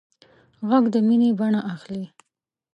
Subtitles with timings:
[0.69, 2.05] غږ د مینې بڼه اخلي